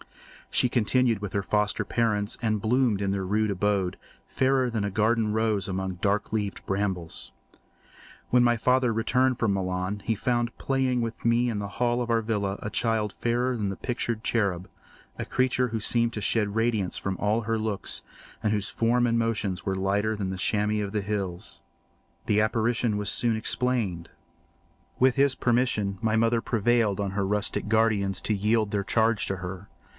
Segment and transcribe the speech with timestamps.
[0.53, 4.91] She continued with her foster parents and bloomed in their rude abode, fairer than a
[4.91, 7.31] garden rose among dark leaved brambles.
[8.31, 12.09] When my father returned from Milan, he found playing with me in the hall of
[12.09, 17.15] our villa a child fairer than pictured cherub—a creature who seemed to shed radiance from
[17.17, 18.01] her looks
[18.43, 21.61] and whose form and motions were lighter than the chamois of the hills.
[22.25, 24.09] The apparition was soon explained.
[24.99, 29.37] With his permission my mother prevailed on her rustic guardians to yield their charge to
[29.37, 29.69] her.